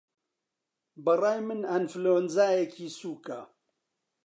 بەڕای 1.05 1.39
من 1.47 1.61
ئەنفلەوەنزایەکی 1.71 2.87
سووکه 2.99 3.39